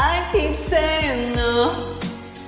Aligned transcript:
I 0.00 0.28
keep 0.30 0.54
saying 0.54 1.34
no. 1.34 1.98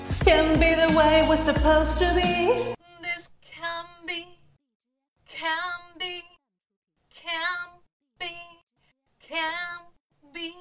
This 0.07 0.23
can't 0.23 0.55
be 0.61 0.73
the 0.75 0.97
way 0.97 1.27
we're 1.29 1.37
supposed 1.37 1.99
to 1.99 2.15
be. 2.15 2.75
This 3.03 3.31
can 3.43 3.87
be, 4.07 4.39
can 5.27 5.81
be, 5.99 6.23
can 7.13 7.59
be, 8.21 8.37
can 9.19 9.81
be. 10.33 10.53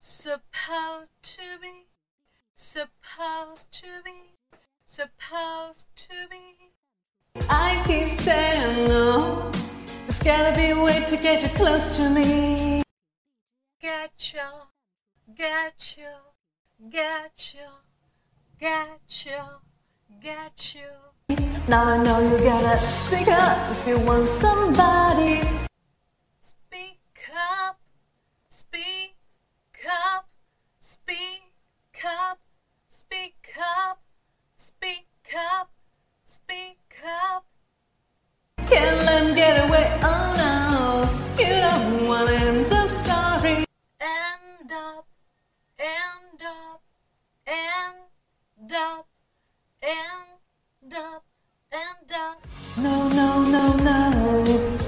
Supposed 0.00 1.10
to 1.22 1.42
be, 1.62 1.86
supposed 2.54 3.72
to 3.80 3.86
be, 4.04 4.34
supposed 4.84 5.86
to 5.96 6.14
be. 6.30 6.74
I 7.48 7.82
keep 7.86 8.10
saying 8.10 8.86
no. 8.86 9.50
There's 10.02 10.22
gotta 10.22 10.54
be 10.54 10.70
a 10.70 10.78
way 10.78 11.02
to 11.08 11.16
get 11.16 11.42
you 11.42 11.48
close 11.56 11.96
to 11.96 12.10
me. 12.10 12.82
Get 13.80 14.34
you, 14.34 14.40
get 15.32 15.96
you, 15.96 16.88
get 16.90 17.54
you, 17.54 17.68
get 18.60 19.26
you, 19.26 19.42
get 20.20 20.74
you. 20.74 21.36
Now 21.66 21.84
I 21.84 22.02
know 22.02 22.20
you 22.20 22.44
gotta 22.44 22.78
speak 22.98 23.28
up 23.28 23.70
if 23.70 23.88
you 23.88 23.98
want 24.00 24.28
somebody. 24.28 25.63
Up, 48.72 49.06
end 49.82 50.94
up, 50.94 51.24
end 51.72 52.12
up. 52.12 52.46
No, 52.78 53.08
no, 53.08 53.44
no, 53.44 53.76
no. 53.76 54.78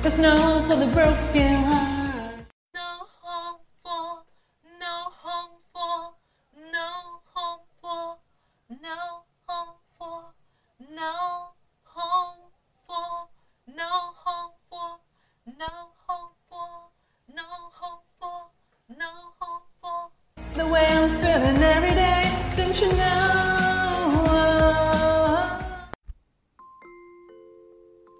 There's 0.00 0.18
no 0.18 0.64
for 0.68 0.76
the 0.76 0.86
broken 0.86 1.64
heart. 1.64 1.99